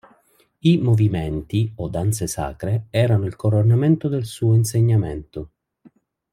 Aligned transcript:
I 0.61 0.77
"Movimenti" 0.79 1.71
o 1.75 1.87
"danze 1.87 2.25
sacre" 2.25 2.87
erano 2.89 3.25
il 3.27 3.35
coronamento 3.35 4.07
del 4.07 4.25
suo 4.25 4.55
insegnamento. 4.55 5.51